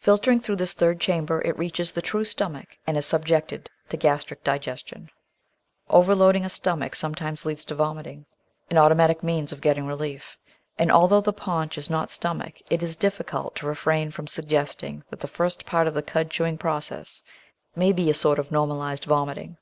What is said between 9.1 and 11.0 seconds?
474 The Outline of Science automatic means of getting relief— and